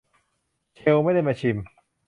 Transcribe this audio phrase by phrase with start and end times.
[0.75, 1.57] เชลล์ไม่ได้มาชิม